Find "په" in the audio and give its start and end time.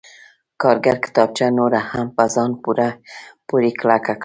2.17-2.23